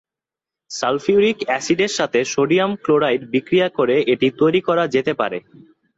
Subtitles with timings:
[0.71, 5.37] Sulphuric অ্যাসিডের সাথে sodium chloride বিক্রিয়া করে এটি তৈরি করা যেতে পারে।